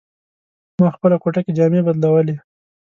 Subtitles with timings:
[0.79, 2.35] ما خپله کوټه کې جامې بدلولې.